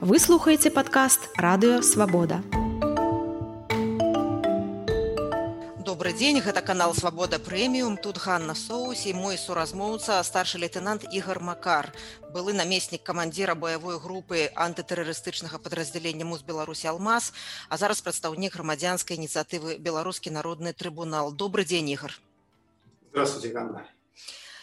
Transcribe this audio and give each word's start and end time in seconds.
Вы 0.00 0.18
слухаеце 0.18 0.70
падкаст 0.70 1.28
радыё 1.36 1.82
свабода. 1.82 2.40
Добры 5.84 6.14
дзень, 6.16 6.40
гэта 6.40 6.62
канал 6.64 6.94
свабода 6.94 7.36
прэміум. 7.38 7.98
Тут 8.00 8.16
Ганна 8.16 8.54
Соус 8.54 9.04
і 9.04 9.12
мой 9.12 9.36
суразмоўца 9.36 10.16
старшы 10.24 10.56
лейтенант 10.56 11.04
Ігар 11.12 11.44
Макар, 11.44 11.92
былы 12.32 12.56
намеснік 12.56 13.04
камандзіра 13.04 13.52
баявой 13.52 14.00
групы 14.00 14.48
антытэрарыстычнага 14.56 15.60
падраздзялення 15.60 16.24
муз 16.24 16.40
Беларусі 16.40 16.88
Алмаз, 16.96 17.34
а 17.68 17.76
зараз 17.76 18.00
прадстаўнік 18.00 18.56
грамадзянскай 18.56 19.20
ініцыятывы 19.20 19.76
беларускі 19.76 20.32
народны 20.32 20.72
трыбунал. 20.72 21.30
Добры 21.30 21.68
дзень 21.68 21.92
Ігар. 21.92 22.16
Здравствуйте, 23.12 23.52
Ганна. 23.52 23.84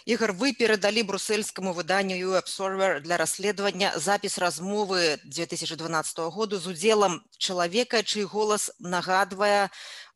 Ігор, 0.08 0.32
вы 0.32 0.54
перадалі 0.56 1.04
брусельскаму 1.04 1.74
выданню 1.76 2.32
Observer 2.40 3.02
для 3.02 3.18
расследавання 3.18 3.92
запіс 4.00 4.38
размовы 4.40 5.20
2012 5.26 6.20
году 6.32 6.60
з 6.60 6.68
удзелам 6.68 7.20
чалавека, 7.38 8.00
чый 8.04 8.24
голас 8.24 8.72
нагадвае 8.80 9.68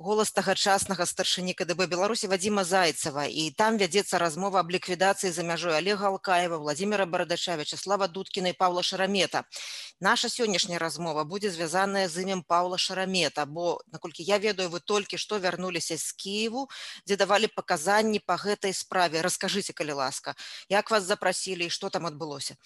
голас 0.01 0.31
тагачаснага 0.31 1.05
старшыні 1.05 1.53
КДБ 1.53 1.85
Беларусі 1.91 2.27
Вадзіма 2.27 2.63
Зайцева. 2.63 3.25
І 3.27 3.51
там 3.51 3.77
вядзецца 3.77 4.17
размова 4.17 4.63
аб 4.63 4.71
ліквідацыі 4.71 5.29
за 5.31 5.43
мяжой 5.43 5.77
Олега 5.77 6.07
Алкаева, 6.07 6.57
Владзіміра 6.57 7.05
Барадача, 7.05 7.55
Вячеслава 7.55 8.07
Дудкіна 8.07 8.49
і 8.49 8.53
Павла 8.53 8.83
Шарамета. 8.83 9.43
Наша 9.99 10.27
сённяшняя 10.27 10.79
размова 10.79 11.23
будзе 11.23 11.51
звязаная 11.51 12.07
з 12.09 12.23
імем 12.23 12.41
Паўла 12.41 12.77
Шарамета, 12.77 13.45
бо 13.45 13.81
наколькі 13.91 14.23
я 14.23 14.39
ведаю, 14.39 14.69
вы 14.69 14.79
толькі 14.79 15.17
што 15.17 15.37
вярнуліся 15.37 15.97
з 15.97 16.11
Киеву, 16.11 16.69
дзе 17.05 17.15
давалі 17.15 17.47
паказанні 17.47 18.19
па 18.19 18.39
гэтай 18.41 18.73
справе. 18.73 19.21
Раскажыце, 19.21 19.73
калі 19.80 19.92
ласка, 19.92 20.34
як 20.68 20.90
вас 20.90 21.04
запрасілі 21.04 21.66
і 21.66 21.70
што 21.70 21.90
там 21.90 22.06
адбылося? 22.06 22.56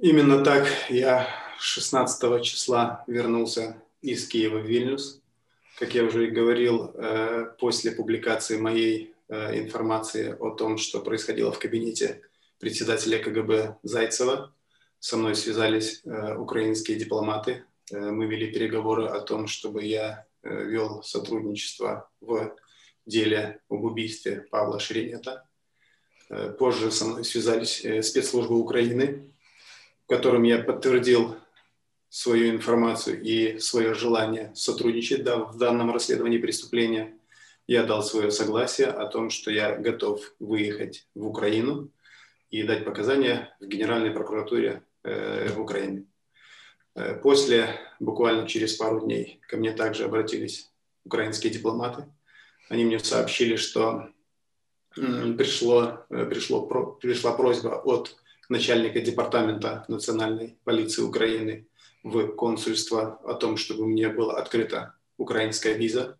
Именно 0.00 0.44
так 0.44 0.68
я 0.90 1.26
16 1.58 2.44
числа 2.44 3.04
вернулся 3.08 3.82
из 4.00 4.28
Киева 4.28 4.58
в 4.58 4.66
Вильнюс. 4.66 5.20
Как 5.78 5.94
я 5.94 6.04
уже 6.04 6.26
и 6.26 6.30
говорил, 6.30 6.92
э, 6.94 7.52
после 7.58 7.92
публикации 7.92 8.58
моей 8.58 9.14
э, 9.28 9.58
информации 9.58 10.36
о 10.38 10.50
том, 10.50 10.78
что 10.78 11.00
происходило 11.00 11.52
в 11.52 11.58
кабинете 11.58 12.22
председателя 12.58 13.18
КГБ 13.18 13.76
Зайцева, 13.82 14.52
со 14.98 15.16
мной 15.16 15.34
связались 15.34 16.02
э, 16.04 16.36
украинские 16.36 16.98
дипломаты. 16.98 17.64
Мы 17.90 18.26
вели 18.26 18.52
переговоры 18.52 19.06
о 19.06 19.20
том, 19.20 19.46
чтобы 19.46 19.82
я 19.82 20.26
вел 20.42 21.02
сотрудничество 21.02 22.10
в 22.20 22.54
деле 23.05 23.61
об 23.69 23.83
убийстве 23.83 24.45
Павла 24.51 24.79
Шеремета. 24.79 25.47
Позже 26.57 26.91
со 26.91 27.05
мной 27.05 27.25
связались 27.25 27.85
спецслужбы 28.07 28.57
Украины, 28.57 29.29
которым 30.07 30.43
я 30.43 30.59
подтвердил 30.59 31.35
свою 32.13 32.51
информацию 32.51 33.19
и 33.21 33.57
свое 33.57 33.95
желание 33.95 34.51
сотрудничать 34.53 35.23
да, 35.23 35.37
в 35.37 35.57
данном 35.57 35.91
расследовании 35.91 36.37
преступления, 36.37 37.17
я 37.65 37.83
дал 37.83 38.03
свое 38.03 38.29
согласие 38.29 38.87
о 38.87 39.07
том, 39.07 39.31
что 39.31 39.49
я 39.49 39.75
готов 39.75 40.21
выехать 40.39 41.07
в 41.15 41.25
Украину 41.25 41.89
и 42.51 42.61
дать 42.61 42.85
показания 42.85 43.55
в 43.59 43.65
Генеральной 43.65 44.11
прокуратуре 44.11 44.83
э, 45.03 45.49
в 45.53 45.59
Украине. 45.61 46.05
Э, 46.93 47.15
после, 47.15 47.79
буквально 47.99 48.47
через 48.47 48.75
пару 48.75 49.01
дней, 49.01 49.39
ко 49.47 49.57
мне 49.57 49.71
также 49.71 50.03
обратились 50.03 50.69
украинские 51.05 51.51
дипломаты. 51.51 52.05
Они 52.73 52.85
мне 52.85 52.97
сообщили, 52.97 53.55
что 53.55 54.09
пришло, 54.95 56.07
э, 56.09 56.25
пришло, 56.25 56.65
пришла 56.99 57.33
просьба 57.33 57.79
от 57.85 58.15
начальника 58.49 58.99
департамента 58.99 59.85
национальной 59.87 60.57
полиции 60.63 61.03
Украины 61.03 61.67
в 62.01 62.29
консульство 62.29 63.19
о 63.25 63.35
том, 63.35 63.57
чтобы 63.57 63.85
мне 63.85 64.09
была 64.09 64.39
открыта 64.39 64.95
украинская 65.17 65.75
виза. 65.75 66.17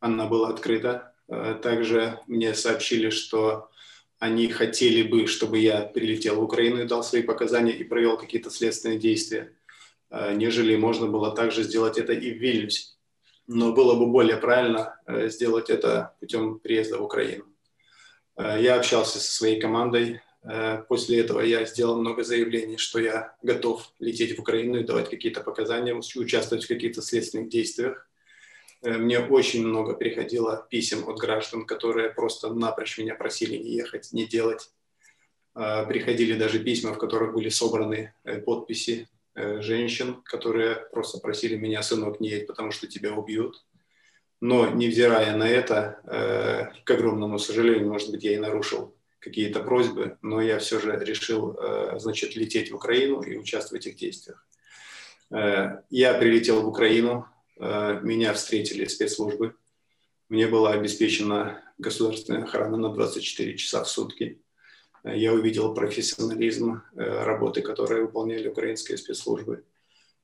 Она 0.00 0.26
была 0.26 0.48
открыта. 0.48 1.14
Э, 1.28 1.56
также 1.62 2.18
мне 2.26 2.54
сообщили, 2.54 3.10
что 3.10 3.70
они 4.18 4.48
хотели 4.48 5.08
бы, 5.08 5.28
чтобы 5.28 5.60
я 5.60 5.82
прилетел 5.82 6.40
в 6.40 6.42
Украину 6.42 6.82
и 6.82 6.88
дал 6.88 7.04
свои 7.04 7.22
показания 7.22 7.72
и 7.72 7.84
провел 7.84 8.18
какие-то 8.18 8.50
следственные 8.50 8.98
действия, 8.98 9.52
э, 10.10 10.34
нежели 10.34 10.74
можно 10.74 11.06
было 11.06 11.30
также 11.30 11.62
сделать 11.62 11.98
это 11.98 12.12
и 12.12 12.32
в 12.32 12.38
Вильнюсе. 12.38 12.93
Но 13.46 13.72
было 13.72 13.94
бы 13.94 14.06
более 14.06 14.36
правильно 14.36 15.00
э, 15.06 15.28
сделать 15.28 15.70
это 15.70 16.14
путем 16.20 16.58
приезда 16.58 16.98
в 16.98 17.02
Украину. 17.02 17.44
Я 18.36 18.74
общался 18.74 19.20
со 19.20 19.32
своей 19.32 19.60
командой, 19.60 20.20
Э, 20.44 20.82
после 20.88 21.20
этого 21.20 21.40
я 21.40 21.64
сделал 21.64 21.98
много 22.00 22.22
заявлений, 22.22 22.76
что 22.76 22.98
я 22.98 23.34
готов 23.42 23.92
лететь 23.98 24.36
в 24.36 24.40
Украину 24.40 24.78
и 24.78 24.84
давать 24.84 25.08
какие-то 25.08 25.40
показания, 25.40 25.94
участвовать 25.94 26.64
в 26.64 26.68
каких-то 26.68 27.02
следственных 27.02 27.48
действиях. 27.48 28.08
Э, 28.82 28.98
мне 28.98 29.20
очень 29.20 29.66
много 29.66 29.94
приходило 29.94 30.66
писем 30.70 31.08
от 31.08 31.18
граждан, 31.18 31.64
которые 31.64 32.10
просто 32.10 32.52
напрочь 32.52 32.98
меня 32.98 33.14
просили 33.14 33.56
не 33.56 33.70
ехать, 33.70 34.12
не 34.12 34.26
делать. 34.26 34.70
Э, 35.54 35.86
приходили 35.86 36.38
даже 36.38 36.58
письма, 36.58 36.92
в 36.92 36.98
которых 36.98 37.32
были 37.32 37.48
собраны 37.48 38.12
подписи 38.44 39.08
женщин, 39.34 40.22
которые 40.24 40.76
просто 40.92 41.18
просили 41.18 41.56
меня, 41.56 41.82
сынок, 41.82 42.20
не 42.20 42.28
едь, 42.28 42.46
потому 42.46 42.70
что 42.70 42.86
тебя 42.86 43.12
убьют. 43.12 43.64
Но, 44.40 44.68
невзирая 44.70 45.36
на 45.36 45.48
это, 45.48 46.72
к 46.84 46.90
огромному 46.90 47.38
сожалению, 47.38 47.88
может 47.88 48.10
быть, 48.10 48.24
я 48.24 48.34
и 48.34 48.38
нарушил 48.38 48.94
какие-то 49.24 49.60
просьбы, 49.60 50.18
но 50.20 50.42
я 50.42 50.58
все 50.58 50.78
же 50.78 51.02
решил, 51.02 51.56
э, 51.58 51.98
значит, 51.98 52.36
лететь 52.36 52.70
в 52.70 52.76
Украину 52.76 53.22
и 53.22 53.38
участвовать 53.38 53.84
в 53.84 53.86
этих 53.86 53.98
действиях. 53.98 54.46
Э, 55.30 55.78
я 55.88 56.14
прилетел 56.14 56.62
в 56.62 56.68
Украину, 56.68 57.26
э, 57.58 58.00
меня 58.02 58.34
встретили 58.34 58.84
спецслужбы, 58.84 59.56
мне 60.28 60.46
была 60.46 60.72
обеспечена 60.72 61.62
государственная 61.78 62.44
охрана 62.44 62.76
на 62.76 62.90
24 62.90 63.56
часа 63.56 63.82
в 63.82 63.88
сутки. 63.88 64.42
Я 65.04 65.34
увидел 65.34 65.74
профессионализм 65.74 66.82
работы, 66.94 67.60
которые 67.60 68.02
выполняли 68.02 68.48
украинские 68.48 68.96
спецслужбы. 68.96 69.64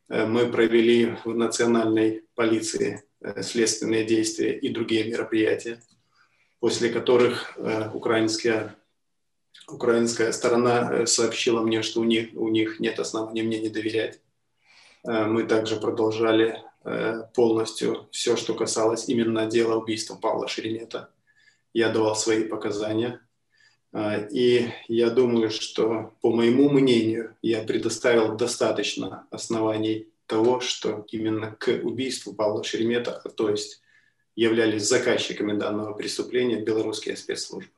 Мы 0.09 0.47
провели 0.51 1.17
в 1.25 1.35
национальной 1.35 2.25
полиции 2.35 3.03
следственные 3.43 4.05
действия 4.05 4.59
и 4.59 4.71
другие 4.71 5.05
мероприятия, 5.05 5.83
после 6.61 6.89
которых 6.89 7.59
украинская 7.93 8.75
украинская 9.73 10.33
сторона 10.33 10.91
э, 10.93 11.07
сообщила 11.07 11.63
мне, 11.63 11.83
что 11.83 12.01
у 12.01 12.05
них, 12.05 12.31
у 12.35 12.49
них 12.49 12.81
нет 12.81 12.99
оснований 12.99 13.43
мне 13.43 13.61
не 13.61 13.69
доверять. 13.69 14.21
Э, 15.05 15.25
мы 15.27 15.45
также 15.45 15.77
продолжали 15.77 16.63
э, 16.85 17.23
полностью 17.35 18.09
все, 18.11 18.37
что 18.37 18.55
касалось 18.55 19.09
именно 19.09 19.47
дела 19.47 19.77
убийства 19.77 20.17
Павла 20.17 20.49
Шеремета. 20.49 21.11
Я 21.73 21.91
давал 21.91 22.17
свои 22.17 22.45
показания. 22.45 23.21
И 24.32 24.70
я 24.88 25.10
думаю, 25.10 25.50
что, 25.50 26.14
по 26.22 26.32
моему 26.32 26.70
мнению, 26.70 27.36
я 27.42 27.64
предоставил 27.64 28.36
достаточно 28.36 29.26
оснований 29.32 30.10
того, 30.28 30.60
что 30.60 31.06
именно 31.12 31.52
к 31.52 31.70
убийству 31.84 32.34
Павла 32.34 32.64
Шеремета, 32.64 33.22
то 33.36 33.50
есть 33.50 33.82
являлись 34.36 34.84
заказчиками 34.84 35.58
данного 35.58 35.94
преступления 35.94 36.62
белорусские 36.62 37.16
спецслужбы. 37.16 37.72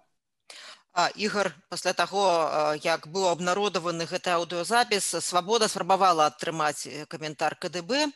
Ігор 1.16 1.54
пасля 1.70 1.94
таго 1.94 2.74
як 2.82 3.06
быў 3.06 3.30
абнародаваны 3.30 4.10
гэты 4.10 4.34
аўдыёзапіс 4.34 5.22
свабода 5.22 5.68
спрабавала 5.70 6.26
атрымаць 6.26 6.90
каментар 7.08 7.54
КДБ 7.54 8.10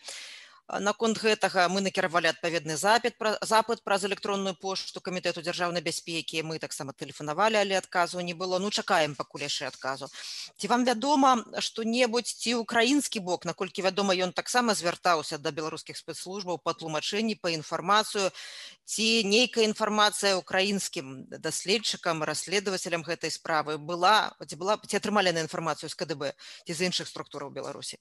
наконт 0.69 1.19
гэтага 1.23 1.69
мы 1.71 1.81
накіравалі 1.81 2.31
адпаведны 2.33 2.77
запіт 2.77 3.15
пра 3.19 3.39
запыт 3.43 3.83
праз 3.87 4.05
электронную 4.05 4.55
пошту 4.59 5.01
камітэту 5.01 5.43
дзяржаўнай 5.43 5.83
бяспекі. 5.83 6.43
Мы 6.43 6.59
таксама 6.59 6.93
тэлефанавалі 6.93 7.57
але 7.63 7.79
адказу 7.79 8.21
не 8.21 8.35
было. 8.35 8.59
Ну 8.59 8.71
чакаем 8.71 9.15
пакуль 9.15 9.47
яшчэ 9.47 9.71
адказу. 9.71 10.11
Ці 10.59 10.67
вам 10.67 10.85
вядома 10.85 11.45
што-небудзь 11.59 12.35
ці 12.35 12.59
украінскі 12.59 13.23
бок 13.23 13.47
наколькі 13.47 13.87
вядома 13.87 14.15
ён 14.15 14.33
таксама 14.33 14.75
звяртаўся 14.75 15.39
да 15.39 15.55
беларускіх 15.55 15.97
спецслужбаў 15.97 16.59
па 16.59 16.75
тлумачэнні 16.75 17.39
па 17.39 17.55
інфармацыю 17.55 18.31
ці 18.85 19.07
нейкая 19.23 19.65
інфармацыя 19.71 20.35
украінскім 20.35 21.31
даследчыкам 21.31 22.27
расследавацелям 22.27 23.07
гэтай 23.07 23.31
справы 23.31 23.79
была 23.79 24.35
ці 24.43 24.57
была 24.59 24.79
ці 24.83 24.99
атрымалі 24.99 25.31
на 25.31 25.47
інфармацыю 25.47 25.91
з 25.91 25.95
КДБ 25.95 26.35
ці 26.67 26.73
з 26.75 26.91
іншых 26.91 27.07
структураў 27.07 27.55
беларусі 27.55 27.99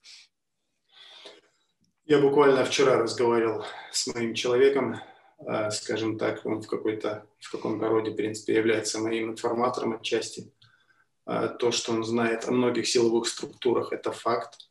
Я 2.08 2.20
буквально 2.20 2.64
вчера 2.66 2.98
разговаривал 2.98 3.66
с 3.92 4.06
моим 4.14 4.36
человеком, 4.36 5.02
э, 5.40 5.72
скажем 5.72 6.20
так, 6.20 6.46
он 6.46 6.62
в 6.62 6.68
какой-то, 6.68 7.26
в 7.40 7.52
каком-то 7.52 7.90
роде, 7.90 8.12
в 8.12 8.16
принципе, 8.16 8.54
является 8.54 9.00
моим 9.00 9.32
информатором 9.32 9.96
отчасти. 9.96 10.54
Э, 11.26 11.50
то, 11.58 11.72
что 11.72 11.94
он 11.94 12.04
знает 12.04 12.48
о 12.48 12.52
многих 12.52 12.88
силовых 12.88 13.28
структурах, 13.28 13.92
это 13.92 14.12
факт. 14.12 14.70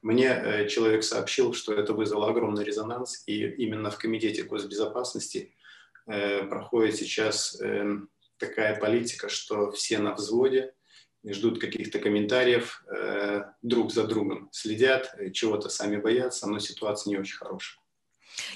Мне 0.00 0.28
э, 0.28 0.68
человек 0.68 1.04
сообщил, 1.04 1.52
что 1.52 1.74
это 1.74 1.92
вызвало 1.92 2.30
огромный 2.30 2.64
резонанс, 2.64 3.24
и 3.26 3.46
именно 3.46 3.90
в 3.90 3.98
Комитете 3.98 4.44
госбезопасности 4.44 5.54
проходит 6.06 6.96
сейчас 6.96 7.60
такая 8.38 8.80
политика, 8.80 9.28
что 9.28 9.70
все 9.70 9.98
на 9.98 10.14
взводе, 10.14 10.74
ждут 11.24 11.60
каких-то 11.60 11.98
комментариев, 11.98 12.84
друг 13.62 13.92
за 13.92 14.06
другом 14.06 14.48
следят, 14.52 15.14
чего-то 15.32 15.68
сами 15.68 15.96
боятся, 15.96 16.46
но 16.46 16.58
ситуация 16.58 17.10
не 17.10 17.18
очень 17.18 17.36
хорошая. 17.36 17.80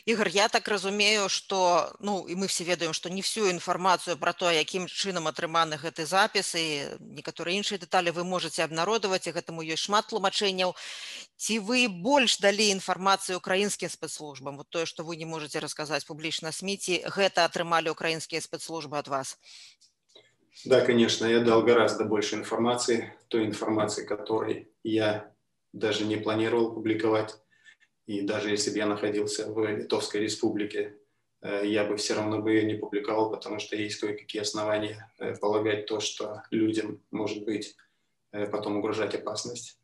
Ігор 0.06 0.28
я 0.28 0.48
так 0.48 0.68
разумею 0.68 1.28
что 1.28 1.92
ну 2.00 2.26
і 2.28 2.34
мы 2.36 2.46
все 2.46 2.64
ведаем 2.64 2.92
што 2.92 3.10
не 3.10 3.22
всю 3.22 3.50
інфармацыю 3.50 4.16
про 4.16 4.32
то 4.32 4.50
якім 4.50 4.86
чынам 4.86 5.28
атрыманы 5.28 5.76
гэты 5.76 6.06
запіс 6.06 6.54
і 6.54 6.64
некаторыя 7.00 7.56
іншыя 7.58 7.78
дэталі 7.78 8.10
вы 8.10 8.24
можете 8.24 8.64
абнародаваць 8.64 9.26
і 9.26 9.34
гэтаму 9.34 9.62
ёсць 9.62 9.86
шмат 9.86 10.08
тлумачэнняў. 10.08 10.74
Ці 11.36 11.58
вы 11.58 11.88
больш 11.88 12.38
далі 12.38 12.70
інфармацыю 12.70 13.38
украінскім 13.38 13.88
спецслужбам? 13.90 14.56
Вот 14.56 14.70
тое 14.70 14.86
што 14.86 15.04
вы 15.04 15.16
не 15.16 15.26
можете 15.26 15.60
расказаць 15.60 16.04
публічна 16.04 16.52
сміці 16.52 17.04
гэта 17.10 17.44
атрымалі 17.44 17.90
украінскія 17.90 18.40
спецслужбы 18.40 18.98
ад 18.98 19.08
вас 19.08 19.36
да 20.64 20.80
конечно 20.80 21.26
я 21.26 21.40
дал 21.40 21.62
гораздо 21.62 22.04
больше 22.04 22.36
информации 22.36 23.12
той 23.28 23.46
информации 23.46 24.04
которой 24.04 24.68
я 24.82 25.32
даже 25.72 26.04
не 26.04 26.16
планировал 26.16 26.72
публиковать 26.72 27.36
и 28.06 28.20
даже 28.20 28.50
если 28.50 28.70
бы 28.70 28.78
я 28.78 28.86
находился 28.86 29.50
в 29.50 29.64
Литовской 29.66 30.20
республике, 30.20 30.98
э, 31.40 31.66
я 31.66 31.84
бы 31.84 31.96
все 31.96 32.14
равно 32.14 32.40
бы 32.40 32.52
ее 32.52 32.64
не 32.64 32.74
публиковал, 32.74 33.30
потому 33.30 33.58
что 33.58 33.76
есть 33.76 33.98
кое-какие 33.98 34.42
основания 34.42 35.10
э, 35.18 35.34
полагать 35.36 35.86
то, 35.86 36.00
что 36.00 36.42
людям 36.50 37.00
может 37.10 37.44
быть 37.44 37.76
э, 38.32 38.46
потом 38.46 38.76
угрожать 38.76 39.14
опасность. 39.14 39.78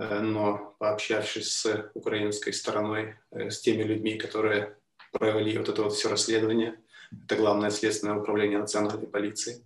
Но 0.00 0.76
пообщавшись 0.78 1.50
с 1.50 1.90
украинской 1.92 2.52
стороной, 2.52 3.16
с 3.32 3.58
теми 3.58 3.82
людьми, 3.82 4.16
которые 4.16 4.78
провели 5.10 5.58
вот 5.58 5.68
это 5.68 5.82
вот 5.82 5.92
все 5.94 6.08
расследование, 6.08 6.80
это 7.24 7.34
Главное 7.34 7.70
следственное 7.70 8.14
управление 8.14 8.60
национальной 8.60 9.08
полиции, 9.08 9.64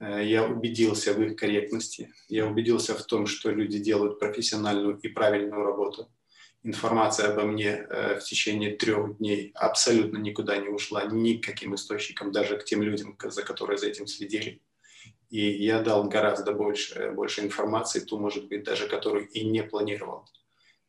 я 0.00 0.46
убедился 0.46 1.12
в 1.12 1.22
их 1.22 1.36
корректности, 1.36 2.12
я 2.28 2.46
убедился 2.46 2.94
в 2.94 3.04
том, 3.04 3.26
что 3.26 3.50
люди 3.50 3.78
делают 3.78 4.18
профессиональную 4.18 4.98
и 4.98 5.08
правильную 5.08 5.62
работу– 5.62 6.10
информация 6.62 7.32
обо 7.32 7.42
мне 7.42 7.86
э, 7.88 8.18
в 8.18 8.24
течение 8.24 8.76
трех 8.76 9.18
дней 9.18 9.52
абсолютно 9.54 10.18
никуда 10.18 10.56
не 10.58 10.68
ушла, 10.68 11.04
никаким 11.04 11.74
источникам, 11.74 12.32
даже 12.32 12.58
к 12.58 12.64
тем 12.64 12.82
людям, 12.82 13.16
за 13.22 13.42
которые 13.42 13.78
за 13.78 13.88
этим 13.88 14.06
следили. 14.06 14.60
И 15.30 15.40
я 15.40 15.80
дал 15.80 16.08
гораздо 16.08 16.52
больше, 16.52 16.94
э, 16.94 17.12
больше 17.12 17.40
информации, 17.42 18.00
ту, 18.00 18.18
может 18.18 18.48
быть, 18.48 18.64
даже 18.64 18.88
которую 18.88 19.28
и 19.28 19.44
не 19.44 19.62
планировал. 19.62 20.28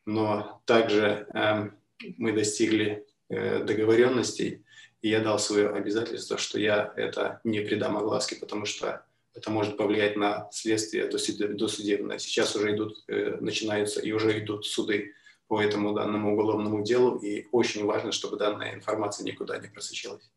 Но 0.06 0.62
также 0.66 1.28
э, 1.34 1.70
мы 2.18 2.34
достигли 2.34 3.06
э, 3.30 3.64
договоренностей, 3.64 4.66
и 5.02 5.10
я 5.10 5.20
дал 5.20 5.40
свое 5.40 5.70
обязательство, 5.70 6.38
что 6.38 6.60
я 6.60 6.94
это 6.96 7.42
не 7.44 7.62
придам 7.62 7.98
огласке, 7.98 8.36
потому 8.36 8.66
что 8.66 9.04
это 9.34 9.50
может 9.50 9.78
повлиять 9.78 10.16
на 10.16 10.50
следствие 10.52 11.08
досудебное. 11.08 12.20
Сейчас 12.20 12.56
уже 12.56 12.76
идут, 12.76 13.04
э, 13.08 13.38
начинаются 13.40 14.02
и 14.02 14.12
уже 14.12 14.38
идут 14.40 14.66
суды 14.66 15.14
по 15.48 15.62
этому 15.62 15.94
данному 15.94 16.34
уголовному 16.34 16.84
делу, 16.84 17.18
и 17.18 17.48
очень 17.52 17.86
важно, 17.86 18.12
чтобы 18.12 18.38
данная 18.38 18.74
информация 18.74 19.26
никуда 19.26 19.58
не 19.58 19.68
просочилась 19.68 20.30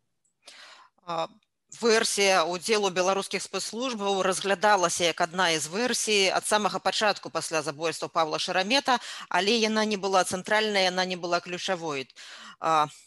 Версія 1.81 2.43
удзелу 2.49 2.89
беларускіх 2.89 3.43
спецслужбаў 3.45 4.23
разглядалася 4.25 5.03
як 5.05 5.21
адна 5.21 5.53
з 5.53 5.69
версій 5.69 6.33
ад 6.33 6.45
самага 6.45 6.79
пачатку 6.79 7.29
пасля 7.29 7.61
забойства 7.61 8.07
Павла 8.07 8.39
Шарамета, 8.39 8.97
але 9.29 9.53
яна 9.53 9.85
не 9.85 9.95
была 9.95 10.23
цэнтральная, 10.25 10.89
яна 10.89 11.05
не 11.05 11.15
была 11.15 11.39
ключавой. 11.39 12.09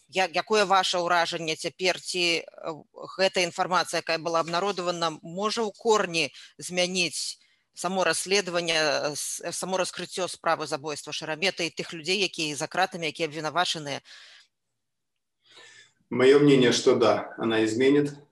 Як, 0.09 0.31
якое 0.37 0.65
ваше 0.65 1.03
ўражанне 1.03 1.57
цяпер 1.57 2.01
ці 2.01 2.47
гэта 3.19 3.43
інфармацыя, 3.43 4.01
якая 4.01 4.19
была 4.23 4.41
абнародавана, 4.41 5.19
можа 5.23 5.67
ў 5.67 5.75
корні 5.75 6.31
змяніць 6.57 7.43
само 7.75 8.05
расследаванне 8.05 8.79
само 9.17 9.77
раскрыццё 9.77 10.29
справы 10.29 10.67
забойства 10.67 11.13
шарамета 11.13 11.65
і 11.65 11.71
тых 11.71 11.93
людзей 11.93 12.21
якія 12.21 12.57
за 12.57 12.67
кратамі 12.67 13.09
якія 13.09 13.29
абвінавачаныя 13.29 14.01
мое 16.11 16.39
мнение 16.39 16.73
что 16.73 16.97
да 16.97 17.35
она 17.39 17.65
изменит 17.65 18.13
э, 18.13 18.26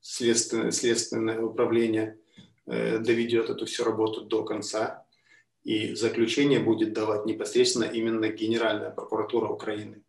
следственное, 0.00 0.70
следственное 0.70 1.40
управление 1.40 2.18
э, 2.66 2.98
доведет 2.98 3.50
эту 3.50 3.66
всю 3.66 3.84
работу 3.84 4.22
до 4.22 4.44
конца. 4.44 5.04
И 5.64 5.94
заключение 5.94 6.60
будет 6.60 6.92
давать 6.92 7.26
непосредственно 7.26 7.84
именно 7.84 8.28
Генеральная 8.28 8.90
прокуратура 8.90 9.48
Украины. 9.48 10.04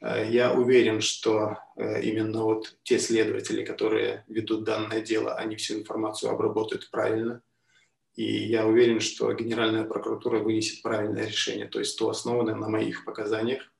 Э, 0.00 0.28
я 0.28 0.52
уверен, 0.52 1.00
что 1.00 1.58
именно 1.76 2.42
вот 2.42 2.76
те 2.82 2.98
следователи, 2.98 3.64
которые 3.64 4.24
ведут 4.26 4.64
данное 4.64 5.00
дело, 5.00 5.34
они 5.34 5.56
всю 5.56 5.74
информацию 5.80 6.32
обработают 6.32 6.90
правильно, 6.90 7.42
и 8.16 8.24
я 8.24 8.66
уверен, 8.66 9.00
что 9.00 9.32
Генеральная 9.32 9.84
прокуратура 9.84 10.38
вынесет 10.38 10.82
правильное 10.82 11.26
решение, 11.26 11.68
то 11.68 11.78
есть 11.78 11.98
то 11.98 12.08
основанное 12.08 12.54
на 12.54 12.68
моих 12.68 13.04
показаниях, 13.04 13.70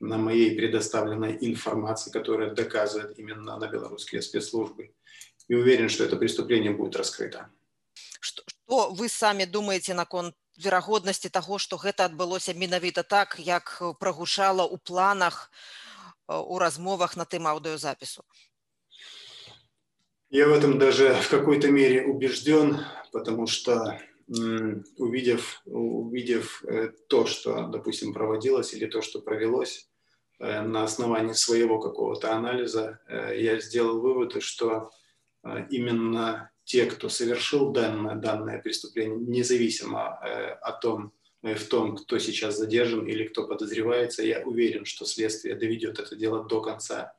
на 0.00 0.18
моей 0.18 0.56
предоставленной 0.56 1.38
информации, 1.40 2.10
которая 2.10 2.54
доказывает 2.54 3.18
именно 3.18 3.56
на 3.56 3.66
белорусские 3.68 4.22
спецслужбы. 4.22 4.94
И 5.48 5.54
уверен, 5.54 5.88
что 5.88 6.04
это 6.04 6.16
преступление 6.16 6.72
будет 6.72 6.96
раскрыто. 6.96 7.50
Что, 8.20 8.42
что 8.46 8.90
вы 8.90 9.08
сами 9.08 9.44
думаете 9.44 9.94
наконт 9.94 10.34
верагоднасці 10.58 11.28
таго, 11.28 11.58
што 11.58 11.76
гэта 11.76 12.08
адбылося 12.08 12.54
менавіта 12.54 13.02
так, 13.02 13.36
як 13.38 13.82
прагушала 14.00 14.64
ў 14.64 14.80
планах 14.82 15.50
у 16.28 16.58
размовах 16.58 17.16
на 17.16 17.24
тым 17.24 17.46
аўдыёзапісу? 17.46 18.24
Я 20.30 20.48
в 20.48 20.52
этом 20.52 20.78
даже 20.78 21.14
в 21.14 21.28
какой-то 21.30 21.70
мере 21.70 22.04
убежден, 22.04 22.84
потому 23.12 23.46
что 23.46 24.00
увидев, 24.28 25.62
увидев 25.66 26.64
э, 26.64 26.88
то, 27.08 27.26
что, 27.26 27.68
допустим, 27.68 28.12
проводилось 28.12 28.74
или 28.74 28.86
то, 28.86 29.00
что 29.00 29.20
провелось, 29.20 29.88
э, 29.88 29.89
на 30.41 30.83
основании 30.83 31.33
своего 31.33 31.79
какого-то 31.79 32.33
анализа, 32.33 32.99
э, 33.07 33.39
я 33.39 33.59
сделал 33.59 33.99
выводы, 33.99 34.41
что 34.41 34.91
именно 35.71 36.51
те, 36.65 36.85
кто 36.85 37.09
совершил 37.09 37.71
данное, 37.71 38.15
данное 38.15 38.61
преступление, 38.61 39.17
независимо 39.17 40.19
о 40.61 40.71
том, 40.73 41.13
в 41.41 41.63
том, 41.65 41.97
кто 41.97 42.19
сейчас 42.19 42.59
задержан 42.59 43.07
или 43.07 43.23
кто 43.23 43.47
подозревается, 43.47 44.21
я 44.21 44.41
уверен, 44.45 44.85
что 44.85 45.03
следствие 45.05 45.55
доведет 45.55 45.97
это 45.97 46.15
дело 46.15 46.43
до 46.43 46.61
конца 46.61 47.15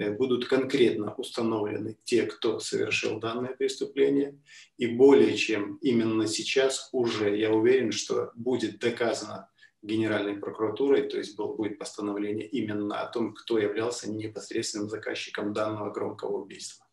Э, 0.00 0.10
будут 0.10 0.46
конкретно 0.46 1.14
установлены 1.14 1.98
те, 2.04 2.22
кто 2.22 2.58
совершил 2.58 3.20
данное 3.20 3.54
преступление. 3.54 4.38
И 4.78 4.86
более 4.86 5.36
чем 5.36 5.76
именно 5.82 6.26
сейчас 6.26 6.88
уже 6.92 7.36
я 7.36 7.52
уверен, 7.52 7.92
что 7.92 8.30
будет 8.34 8.78
доказано 8.78 9.49
Генеральной 9.81 10.35
прокуратурой, 10.37 11.07
то 11.09 11.17
есть 11.17 11.35
был, 11.37 11.55
будет 11.55 11.77
постановление 11.77 12.47
именно 12.47 13.01
о 13.01 13.07
том, 13.07 13.33
кто 13.33 13.59
являлся 13.59 14.09
непосредственным 14.09 14.89
заказчиком 14.89 15.53
данного 15.53 15.91
громкого 15.91 16.41
убийства. 16.41 16.85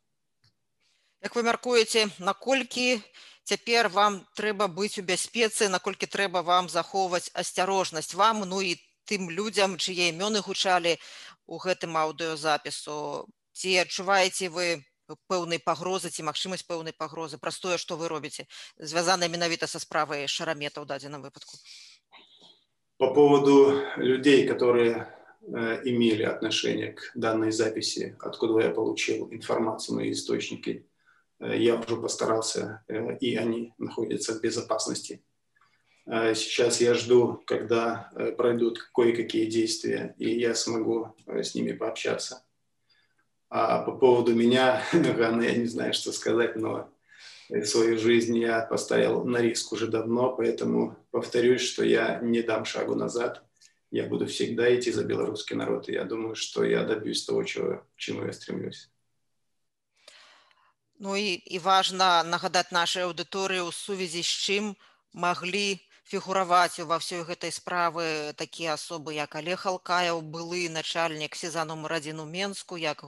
Як 1.22 1.36
вы 1.36 1.42
мяркуеце, 1.42 2.10
наколькі 2.18 3.00
цяпер 3.44 3.88
вам 3.88 4.26
трэба 4.34 4.66
быць 4.66 4.98
у 4.98 5.02
бяспецы, 5.02 5.68
наколькі 5.68 6.06
трэба 6.06 6.42
вам 6.42 6.68
захоўваць 6.68 7.30
асцярожнасць 7.32 8.14
вам, 8.14 8.42
ну 8.44 8.60
і 8.60 8.74
тым 9.06 9.30
людзям, 9.30 9.78
чые 9.78 10.10
імёны 10.10 10.42
гучалі 10.42 10.98
у 11.46 11.58
гэтым 11.62 11.96
аўдыёзапісу 11.96 13.26
ці 13.52 13.70
адчуваеце 13.84 14.48
вы 14.48 14.82
пэўнай 15.28 15.60
пагрозы 15.62 16.10
ці 16.10 16.24
магчымасць 16.28 16.64
пэўнай 16.68 16.94
пагрозы 16.96 17.38
праз 17.38 17.58
тое 17.62 17.76
што 17.78 17.98
вы 18.00 18.08
робіце 18.08 18.46
звязанае 18.78 19.28
менавіта 19.28 19.66
са 19.66 19.82
справай 19.82 20.26
шарамета 20.26 20.80
ў 20.80 20.86
дадзеным 20.88 21.22
выпадку 21.26 21.58
по 22.97 23.13
поводу 23.13 23.81
людей 23.97 24.47
которые 24.47 25.07
э, 25.41 25.81
имели 25.85 26.23
отношение 26.23 26.93
к 26.93 27.11
данной 27.15 27.51
записи 27.51 28.15
откуда 28.19 28.59
я 28.65 28.69
получил 28.71 29.27
информацию 29.31 29.95
мои 29.95 30.11
источники 30.11 30.85
э, 31.39 31.57
я 31.57 31.75
уже 31.75 31.97
постарался 31.97 32.83
э, 32.87 33.17
и 33.17 33.35
они 33.35 33.73
находятся 33.77 34.33
в 34.33 34.41
безопасности 34.41 35.21
сейчас 36.35 36.79
я 36.79 36.93
жду, 36.93 37.43
когда 37.45 38.09
пройдут 38.37 38.79
кое-какие 38.95 39.45
действия, 39.47 40.15
и 40.17 40.39
я 40.39 40.55
смогу 40.55 41.13
с 41.27 41.53
ними 41.53 41.73
пообщаться. 41.73 42.47
А 43.49 43.81
по 43.81 43.93
поводу 43.93 44.33
меня, 44.33 44.83
я 44.93 45.31
не 45.31 45.65
знаю, 45.65 45.93
что 45.93 46.11
сказать, 46.13 46.55
но 46.55 46.89
свою 47.64 47.98
жизнь 47.98 48.38
я 48.38 48.60
поставил 48.60 49.24
на 49.24 49.38
риск 49.38 49.72
уже 49.72 49.86
давно, 49.86 50.34
поэтому 50.36 50.96
повторюсь, 51.10 51.62
что 51.62 51.84
я 51.84 52.20
не 52.22 52.42
дам 52.42 52.64
шагу 52.64 52.94
назад. 52.94 53.42
Я 53.90 54.06
буду 54.06 54.26
всегда 54.26 54.74
идти 54.74 54.90
за 54.90 55.04
белорусский 55.04 55.56
народ, 55.56 55.88
и 55.88 55.92
я 55.92 56.04
думаю, 56.04 56.34
что 56.34 56.64
я 56.64 56.82
добьюсь 56.84 57.24
того, 57.24 57.44
чего, 57.44 57.84
к 57.94 57.96
чему 57.96 58.24
я 58.24 58.32
стремлюсь. 58.32 58.88
Ну 61.02 61.16
і, 61.16 61.34
і 61.34 61.58
важна 61.58 62.22
нагадаць 62.22 62.70
нашай 62.70 63.02
аўдыторыі 63.02 63.66
ў 63.66 63.74
сувязі 63.74 64.22
з 64.22 64.32
чым 64.46 64.64
маглі 65.10 65.82
фігураваць 66.07 66.79
ва 66.87 66.97
ўсёй 67.03 67.27
гэтай 67.27 67.51
справы 67.51 68.31
такія 68.39 68.79
асобы 68.79 69.11
як 69.17 69.35
олег 69.35 69.67
алкаяў 69.67 70.23
былы 70.23 70.71
начальнік 70.71 71.35
сеза 71.35 71.67
номер 71.67 71.99
адзін 71.99 72.23
у 72.23 72.25
менску 72.25 72.79
як 72.79 73.03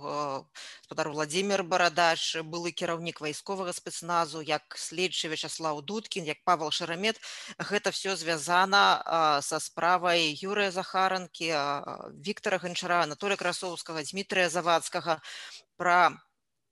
спадар 0.84 1.08
владимир 1.16 1.64
барадач 1.64 2.44
былы 2.44 2.76
кіраўнік 2.76 3.24
вайсковага 3.24 3.72
спецназу 3.72 4.44
як 4.44 4.76
следчы 4.76 5.32
вячаслав 5.32 5.80
дудкін 5.82 6.28
як 6.28 6.44
павел 6.44 6.76
шарамет 6.76 7.24
гэта 7.72 7.96
все 7.96 8.20
звязана 8.20 9.40
са 9.42 9.60
справай 9.64 10.36
юрыя 10.36 10.72
захаранкі 10.76 11.56
Віктора 12.20 12.60
ганчара 12.60 13.04
анатоля 13.08 13.40
красоўскага 13.40 14.04
дмітрия 14.04 14.50
завадскага 14.52 15.22
про 15.80 16.20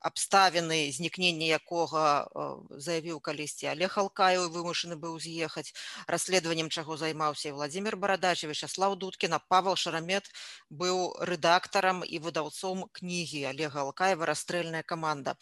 абставіны 0.08 0.80
знікнення 0.96 1.48
якога 1.60 2.28
заявіў 2.72 3.20
калісьці 3.20 3.72
олег 3.74 3.98
алкаю 4.00 4.48
вымушаны 4.54 4.96
быў 4.96 5.20
з'ехаць. 5.20 5.74
Расследаваннем 6.08 6.70
чаго 6.70 6.98
займаўся 6.98 7.54
владимир 7.54 7.98
барадач 7.98 8.44
вячаслав 8.44 8.96
дудкіна 8.98 9.40
павел 9.50 9.76
шарамет 9.76 10.32
быў 10.70 11.14
рэдактарам 11.32 12.04
і 12.08 12.20
выдаўцом 12.24 12.88
кнігі 12.92 13.46
олега 13.52 13.84
алкаева 13.84 14.26
расстрэльная 14.26 14.84
каманда 14.84 15.36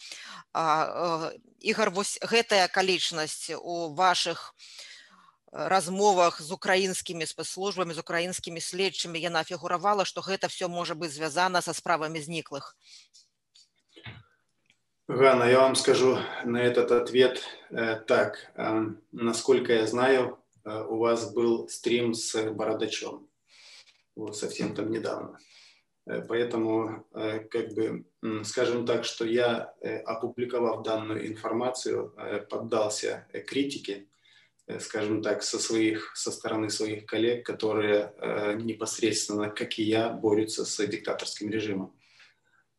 ігар 1.60 1.90
вось 1.90 2.18
гэтая 2.22 2.64
акалічнасць 2.66 3.54
у 3.58 3.94
ваших 3.94 4.52
размовах 5.52 6.42
з 6.42 6.50
украінскімі 6.52 7.26
спецслужбамі 7.26 7.94
з 7.94 8.02
украінскімі 8.04 8.60
следчымі 8.60 9.20
яна 9.20 9.44
фігуравала 9.44 10.04
што 10.04 10.20
гэта 10.20 10.52
все 10.52 10.68
можа 10.68 10.94
быць 10.94 11.14
звязана 11.14 11.62
са 11.62 11.72
справамі 11.72 12.20
зніклых 12.20 12.74
Ганна, 15.08 15.48
я 15.48 15.60
вам 15.60 15.76
скажу 15.76 16.18
на 16.44 16.60
этот 16.60 16.90
ответ 16.90 17.40
э, 17.70 17.94
так. 18.08 18.50
Э, 18.56 18.86
насколько 19.12 19.72
я 19.72 19.86
знаю, 19.86 20.36
э, 20.64 20.82
у 20.82 20.96
вас 20.98 21.32
был 21.32 21.68
стрим 21.68 22.12
с 22.12 22.34
Бородачом. 22.50 23.28
Вот 24.16 24.36
совсем 24.36 24.74
там 24.74 24.90
недавно. 24.90 25.38
Поэтому, 26.28 27.04
как 27.12 27.74
бы, 27.74 28.04
скажем 28.44 28.86
так, 28.86 29.04
что 29.04 29.24
я, 29.24 29.74
опубликовав 30.06 30.84
данную 30.84 31.26
информацию, 31.26 32.14
поддался 32.48 33.26
критике, 33.48 34.06
скажем 34.78 35.20
так, 35.20 35.42
со, 35.42 35.58
своих, 35.58 36.16
со 36.16 36.30
стороны 36.30 36.70
своих 36.70 37.06
коллег, 37.06 37.44
которые 37.44 38.14
непосредственно, 38.62 39.50
как 39.50 39.80
и 39.80 39.82
я, 39.82 40.08
борются 40.08 40.64
с 40.64 40.86
диктаторским 40.86 41.50
режимом 41.50 41.95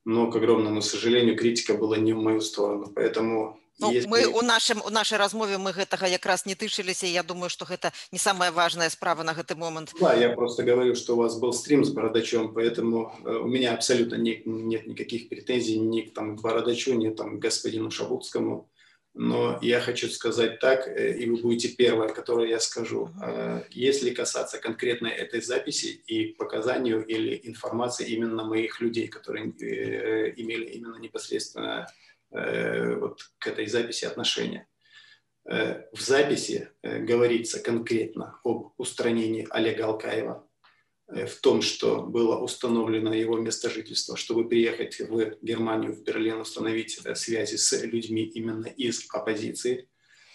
но, 0.08 0.32
к 0.32 0.38
огромному 0.38 0.82
сожалению, 0.82 1.36
критика 1.38 1.74
была 1.74 1.98
не 1.98 2.14
в 2.14 2.18
мою 2.18 2.40
сторону. 2.40 2.92
Поэтому 2.96 3.60
Ну, 3.80 3.92
если... 3.92 4.08
мы 4.08 4.26
у 4.26 4.42
нашым 4.42 4.82
у 4.84 4.90
нашай 4.90 5.20
размове 5.20 5.58
мы 5.60 5.72
гэтага 5.72 6.08
якраз 6.08 6.48
не 6.48 6.56
тычыліся 6.56 7.06
я 7.06 7.22
думаю 7.22 7.50
что 7.50 7.64
гэта 7.66 7.94
не 8.12 8.18
самая 8.18 8.52
важная 8.52 8.90
справа 8.90 9.22
на 9.22 9.34
гэты 9.34 9.54
момант 9.56 9.94
да, 10.02 10.16
я 10.16 10.30
просто 10.30 10.64
говорю 10.64 10.96
что 10.96 11.14
у 11.14 11.18
вас 11.18 11.38
был 11.38 11.54
стрим 11.54 11.86
с 11.86 11.92
бородачом 11.92 12.56
поэтому 12.56 13.14
э, 13.24 13.30
у 13.30 13.48
меня 13.48 13.76
абсолютно 13.76 14.16
не, 14.16 14.42
нет 14.46 14.88
никаких 14.88 15.30
претензий 15.30 15.78
ни 15.78 16.02
к 16.02 16.14
там 16.16 16.38
к 16.38 16.42
бородачу 16.42 16.96
ни 16.96 17.10
там 17.10 17.40
господину 17.40 17.92
шабутскому 17.92 18.68
но 19.20 19.58
я 19.64 19.82
хочу 19.82 20.10
сказать 20.10 20.60
так, 20.60 20.88
э, 20.88 21.18
и 21.18 21.28
вы 21.28 21.38
будете 21.38 21.70
первая, 21.70 22.10
которую 22.10 22.50
я 22.50 22.60
скажу. 22.60 23.10
Э, 23.22 23.64
если 23.72 24.12
касаться 24.12 24.60
конкретно 24.60 25.08
этой 25.08 25.42
записи 25.42 26.04
и 26.06 26.34
показанию 26.34 27.04
или 27.04 27.42
информации 27.44 28.08
именно 28.08 28.44
моих 28.44 28.80
людей, 28.80 29.08
которые 29.08 29.54
э, 29.60 30.34
имели 30.38 30.66
именно 30.66 30.98
непосредственно 30.98 31.88
вот 32.30 33.22
к 33.38 33.48
этой 33.48 33.68
записи 33.68 34.04
отношения. 34.04 34.68
В 35.46 35.98
записи 35.98 36.72
говорится 36.84 37.62
конкретно 37.62 38.38
об 38.44 38.74
устранении 38.78 39.48
Олега 39.50 39.86
Алкаева, 39.86 40.46
в 41.08 41.42
том, 41.42 41.62
что 41.62 42.02
было 42.02 42.38
установлено 42.38 43.14
его 43.14 43.38
место 43.38 43.70
жительства, 43.70 44.18
чтобы 44.18 44.48
приехать 44.48 45.00
в 45.00 45.38
Германию, 45.42 45.94
в 45.94 46.04
Берлин, 46.04 46.42
установить 46.42 47.00
э, 47.04 47.16
связи 47.16 47.56
с 47.56 47.82
людьми 47.84 48.24
именно 48.24 48.66
из 48.66 49.06
оппозиции. 49.10 49.88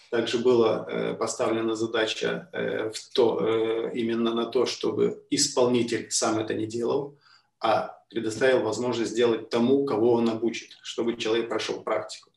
Также 0.09 0.39
была 0.39 0.85
э, 0.87 1.13
поставлена 1.13 1.75
задача 1.75 2.49
в 2.51 3.13
то, 3.13 3.89
именно 3.93 4.33
на 4.33 4.45
то, 4.45 4.65
чтобы 4.65 5.23
исполнитель 5.29 6.09
сам 6.11 6.39
это 6.39 6.53
не 6.53 6.65
делал, 6.65 7.17
а 7.59 7.99
предоставил 8.09 8.63
возможность 8.63 9.11
сделать 9.11 9.49
тому, 9.49 9.85
кого 9.85 10.13
он 10.13 10.29
обучит, 10.29 10.77
чтобы 10.83 11.17
человек 11.17 11.49
прошел 11.49 11.81
практику. 11.81 12.31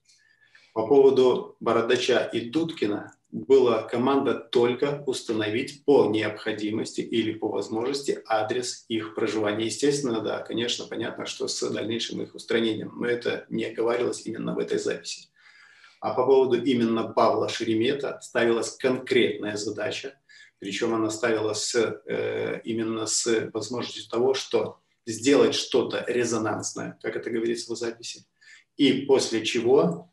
По 0.73 0.87
поводу 0.87 1.57
Бородача 1.61 2.31
и 2.33 2.51
Дудкина 2.51 3.16
была 3.31 3.83
команда 3.83 4.35
только 4.35 5.03
установить 5.07 5.85
по 5.85 6.07
необходимости 6.07 7.01
или 7.01 7.33
по 7.33 7.49
возможности 7.49 8.23
адрес 8.27 8.85
их 8.89 9.15
проживания. 9.15 9.67
Естественно, 9.67 10.21
да, 10.21 10.41
конечно, 10.41 10.87
понятно, 10.87 11.27
что 11.27 11.49
с 11.49 11.69
дальнейшим 11.69 12.23
их 12.23 12.35
устранением, 12.35 12.93
но 12.97 13.07
это 13.07 13.47
не 13.49 13.65
оговаривалось 13.65 14.25
именно 14.27 14.55
в 14.55 14.59
этой 14.59 14.79
записи. 14.79 15.29
А 16.01 16.15
по 16.15 16.25
поводу 16.25 16.63
именно 16.63 17.09
Павла 17.09 17.49
Шеремета 17.49 18.19
ставилась 18.23 18.77
конкретная 18.77 19.57
задача, 19.57 20.19
причем 20.59 20.95
она 20.95 21.11
ставилась 21.11 21.75
э, 21.75 22.61
именно 22.65 23.07
с 23.07 23.51
возможностью 23.53 24.09
того, 24.09 24.35
что 24.35 24.79
сделать 25.05 25.55
что-то 25.55 26.05
резонансное, 26.07 26.99
как 27.03 27.17
это 27.17 27.31
говорится 27.31 27.73
в 27.73 27.77
записи, 27.77 28.25
и 28.77 29.03
после 29.07 29.45
чего 29.45 30.13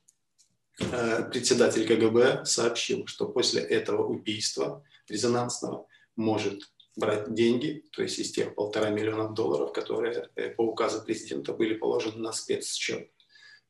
председатель 0.78 1.88
КГБ 1.88 2.46
сообщил, 2.46 3.06
что 3.08 3.28
после 3.28 3.62
этого 3.62 4.06
убийства 4.06 4.84
резонансного 5.08 5.88
может 6.16 6.70
брать 6.96 7.34
деньги, 7.34 7.84
то 7.92 8.04
есть 8.04 8.20
из 8.20 8.32
тех 8.32 8.54
полтора 8.56 8.90
миллиона 8.90 9.30
долларов, 9.30 9.74
которые 9.74 10.30
э, 10.36 10.50
по 10.50 10.62
указу 10.62 11.02
президента 11.02 11.54
были 11.54 11.74
положены 11.74 12.18
на 12.18 12.32
спецсчет. 12.32 13.10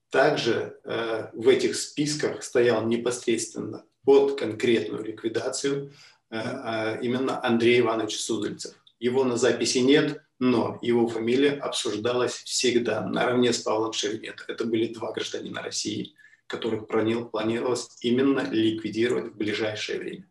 Также 0.10 0.80
э, 0.84 1.30
в 1.34 1.48
этих 1.48 1.76
списках 1.76 2.44
стоял 2.44 2.86
непосредственно 2.86 3.86
под 4.04 4.38
конкретную 4.38 5.04
ликвидацию 5.06 5.94
э, 6.30 6.38
э, 6.38 7.00
именно 7.02 7.44
Андрей 7.44 7.80
Иванович 7.80 8.20
Суздальцев. 8.20 8.76
Его 9.00 9.24
на 9.24 9.38
записи 9.38 9.80
нет, 9.80 10.22
но 10.40 10.78
его 10.82 11.08
фамилия 11.08 11.54
обсуждалась 11.54 12.34
всегда 12.34 13.02
наравне 13.02 13.54
с 13.54 13.60
Павлом 13.60 13.94
Шеремет. 13.94 14.44
Это 14.48 14.66
были 14.66 14.94
два 14.94 15.14
гражданина 15.14 15.62
России– 15.62 16.14
которых 16.47 16.89
планировалось 16.89 17.89
именно 18.01 18.41
ликвидировать 18.51 19.33
в 19.33 19.37
ближайшее 19.37 19.99
время. 19.99 20.25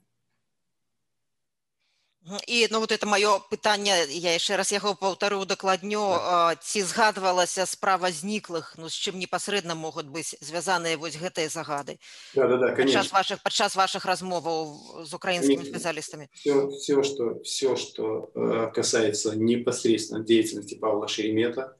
і 2.47 2.67
ну 2.71 2.79
вот 2.79 2.91
это 2.91 3.05
маё 3.05 3.39
пытанне 3.51 4.05
я 4.09 4.33
яшчэ 4.33 4.57
раз 4.57 4.71
яго 4.71 4.95
паўтару 4.95 5.45
дакладню 5.45 6.19
ці 6.59 6.83
згадвалася 6.83 7.65
справа 7.65 8.11
зніклых 8.11 8.75
ну 8.77 8.89
з 8.89 8.95
чым 8.99 9.15
непасрэдна 9.15 9.75
могуць 9.75 10.11
быць 10.11 10.35
звязаныя 10.43 10.97
вось 10.97 11.15
гэтыя 11.15 11.47
загады 11.49 11.99
да, 12.35 12.47
да, 12.47 12.57
да, 12.57 12.67
падчас 12.75 13.11
ваших 13.11 13.43
падчас 13.43 13.75
ваших 13.75 14.05
размоваў 14.05 15.05
з 15.07 15.13
украінскімі 15.13 15.63
спецыялістамі 15.71 16.27
все, 16.33 16.67
все 16.67 17.03
что 17.03 17.39
все 17.43 17.75
что 17.75 18.31
э, 18.35 18.71
касается 18.75 19.35
непосредственно 19.35 20.23
деятельности 20.23 20.75
Павла 20.75 21.07
Шеремета 21.07 21.77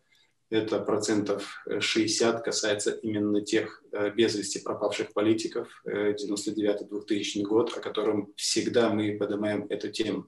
это 0.52 0.80
процентов 0.80 1.64
60 1.80 2.35
э, 2.40 2.42
касается 2.42 2.90
именно 2.90 3.40
тех 3.40 3.82
э, 3.90 4.11
без 4.11 4.35
вести 4.35 4.59
пропавших 4.59 5.14
политиков 5.14 5.68
99-2000 5.87 7.40
э, 7.40 7.42
год, 7.42 7.75
о 7.75 7.80
котором 7.80 8.32
всегда 8.37 8.90
мы 8.90 9.16
поднимаем 9.16 9.66
эту 9.71 9.90
тему. 9.90 10.26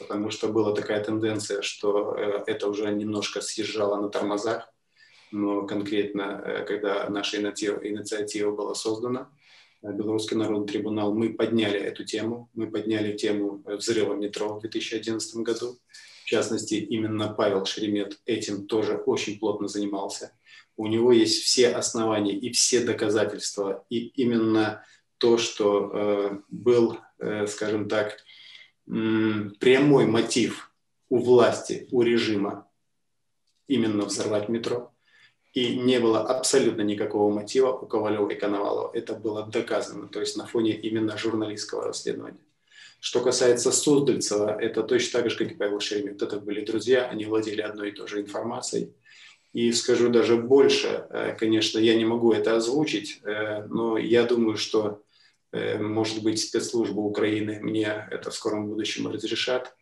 Потому 0.00 0.30
что 0.30 0.48
была 0.48 0.74
такая 0.74 1.04
тенденция, 1.04 1.62
что 1.62 2.14
это 2.46 2.68
уже 2.68 2.90
немножко 2.90 3.40
съезжало 3.40 4.00
на 4.00 4.08
тормозах, 4.08 4.72
но 5.30 5.66
конкретно, 5.66 6.64
когда 6.66 7.08
наша 7.08 7.36
инициатива, 7.36 8.50
была 8.50 8.74
создана, 8.74 9.30
Белорусский 9.82 10.36
народный 10.36 10.66
трибунал, 10.66 11.14
мы 11.14 11.34
подняли 11.34 11.78
эту 11.78 12.04
тему, 12.04 12.50
мы 12.54 12.70
подняли 12.70 13.16
тему 13.16 13.62
взрыва 13.66 14.14
метро 14.14 14.56
в 14.56 14.60
2011 14.60 15.36
году, 15.36 15.78
частности, 16.30 16.74
именно 16.74 17.28
Павел 17.28 17.66
Шеремет 17.66 18.20
этим 18.24 18.66
тоже 18.66 18.96
очень 18.96 19.38
плотно 19.38 19.68
занимался. 19.68 20.32
У 20.76 20.86
него 20.86 21.12
есть 21.12 21.42
все 21.42 21.68
основания 21.70 22.32
и 22.32 22.52
все 22.52 22.80
доказательства, 22.84 23.84
и 23.90 24.06
именно 24.22 24.84
то, 25.18 25.36
что 25.38 25.90
э, 25.92 26.38
был, 26.48 26.98
э, 27.18 27.46
скажем 27.46 27.88
так, 27.88 28.16
прямой 28.86 30.06
мотив 30.06 30.72
у 31.08 31.18
власти, 31.18 31.86
у 31.92 32.02
режима 32.02 32.66
именно 33.68 34.04
взорвать 34.04 34.48
метро, 34.48 34.92
и 35.52 35.76
не 35.76 36.00
было 36.00 36.20
абсолютно 36.20 36.82
никакого 36.82 37.32
мотива 37.32 37.72
у 37.72 37.86
Ковалева 37.86 38.30
и 38.30 38.34
Коновалова. 38.34 38.90
Это 38.94 39.14
было 39.14 39.46
доказано, 39.46 40.08
то 40.08 40.20
есть 40.20 40.36
на 40.36 40.46
фоне 40.46 40.74
именно 40.74 41.16
журналистского 41.16 41.84
расследования. 41.84 42.40
Что 43.00 43.20
касается 43.22 43.72
Суздальцева, 43.72 44.60
это 44.60 44.82
точно 44.82 45.20
так 45.20 45.30
же, 45.30 45.36
как 45.38 45.50
и 45.50 45.54
Павел 45.54 45.80
Шеремет. 45.80 46.20
Это 46.20 46.38
были 46.38 46.64
друзья, 46.64 47.08
они 47.08 47.24
владели 47.24 47.62
одной 47.62 47.88
и 47.88 47.92
той 47.92 48.06
же 48.06 48.20
информацией. 48.20 48.92
И 49.54 49.72
скажу 49.72 50.10
даже 50.10 50.36
больше, 50.36 51.06
э, 51.10 51.34
конечно, 51.36 51.78
я 51.78 51.96
не 51.96 52.04
могу 52.04 52.32
это 52.32 52.56
озвучить, 52.56 53.20
э, 53.24 53.64
но 53.66 53.98
я 53.98 54.24
думаю, 54.24 54.56
что 54.56 55.02
может 55.52 56.22
быть, 56.22 56.40
спецслужбы 56.40 57.02
Украины 57.02 57.58
мне 57.60 58.06
это 58.12 58.30
в 58.30 58.34
скором 58.34 58.68
будущем 58.68 59.08
разрешат. 59.08 59.74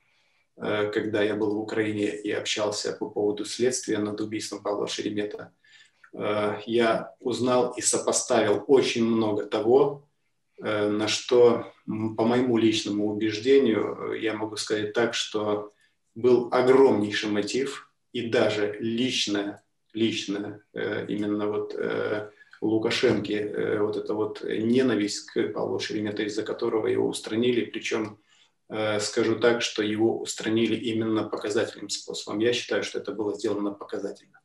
Когда 0.56 1.22
я 1.22 1.34
был 1.34 1.54
в 1.54 1.60
Украине 1.60 2.16
и 2.16 2.30
общался 2.30 2.94
по 2.94 3.10
поводу 3.10 3.44
следствия 3.44 3.98
над 3.98 4.18
убийством 4.20 4.62
Павла 4.62 4.88
Шеремета, 4.88 5.52
я 6.14 7.14
узнал 7.20 7.74
и 7.76 7.82
сопоставил 7.82 8.64
очень 8.66 9.04
много 9.04 9.44
того, 9.44 10.07
на 10.60 11.06
что, 11.08 11.72
по 11.86 12.24
моему 12.24 12.58
личному 12.58 13.08
убеждению, 13.08 14.12
я 14.20 14.34
могу 14.34 14.56
сказать 14.56 14.92
так, 14.92 15.14
что 15.14 15.72
был 16.14 16.48
огромнейший 16.50 17.30
мотив 17.30 17.90
и 18.12 18.28
даже 18.28 18.76
личное, 18.80 19.62
личное 19.92 20.62
именно 20.74 21.46
вот 21.46 21.74
Лукашенко 22.60 23.32
э, 23.32 23.80
вот 23.80 23.96
эта 23.96 24.14
вот 24.14 24.42
ненависть 24.42 25.26
к 25.26 25.48
Павлу 25.52 25.78
Шеремета, 25.78 26.22
из-за 26.24 26.42
которого 26.42 26.86
его 26.86 27.08
устранили, 27.08 27.64
причем 27.64 28.18
э, 28.68 28.98
скажу 29.00 29.38
так, 29.38 29.62
что 29.62 29.82
его 29.82 30.20
устранили 30.20 30.74
именно 30.74 31.24
показательным 31.24 31.88
способом. 31.88 32.40
Я 32.40 32.52
считаю, 32.52 32.82
что 32.82 32.98
это 32.98 33.12
было 33.12 33.34
сделано 33.34 33.70
показательно. 33.72 34.40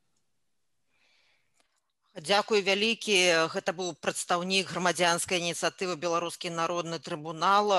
Дзякуй 2.14 2.62
вялікі. 2.62 3.50
Гэта 3.50 3.74
быў 3.74 3.98
прадстаўнік 3.98 4.70
грамадзянскай 4.70 5.42
ініцыятывы 5.42 5.98
беларускі 5.98 6.54
народны 6.54 7.02
трыбунал 7.02 7.74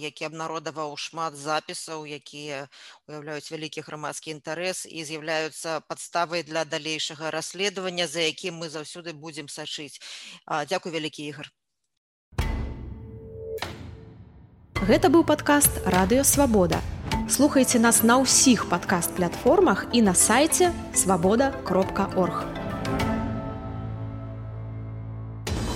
які 0.00 0.32
абнародаваў 0.32 0.96
шмат 0.96 1.36
запісаў 1.36 2.08
якія 2.08 2.72
уяўляюць 3.04 3.52
вялікі 3.52 3.84
грамадскі 3.84 4.32
інтарэс 4.32 4.88
і 4.88 5.04
з'яўляюцца 5.04 5.84
падставай 5.92 6.40
для 6.40 6.64
далейшага 6.64 7.28
расследавання 7.28 8.08
за 8.08 8.24
якім 8.24 8.64
мы 8.64 8.72
заўсёды 8.72 9.12
будзем 9.12 9.52
сачыць. 9.52 10.00
Дзякуй 10.48 10.96
вялікі 10.96 11.28
ігар. 11.28 11.52
Гэта 14.88 15.12
быў 15.12 15.28
падкаст 15.28 15.84
радыё 15.84 16.24
свабода 16.24 16.80
слухайце 17.28 17.76
нас 17.76 18.00
на 18.00 18.24
ўсіх 18.24 18.70
падкаст 18.72 19.12
платформах 19.20 19.84
і 19.92 20.00
на 20.00 20.14
сайце 20.16 20.72
свабода 20.94 21.52
кропка 21.68 22.08
орг 22.16 22.65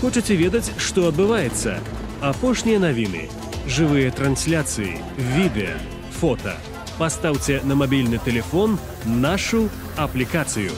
Хочаце 0.01 0.35
ведаць, 0.39 0.71
што 0.77 1.07
адбываецца? 1.09 1.79
Апошнія 2.21 2.79
навіны, 2.83 3.27
жывыя 3.67 4.11
трансляцыі, 4.11 4.97
відэа, 5.35 5.77
фота. 6.19 6.55
Пастаўце 6.99 7.59
на 7.67 7.75
мабільны 7.75 8.19
тэлефон 8.23 8.77
нашу 9.05 9.67
аплікацыю. 9.97 10.71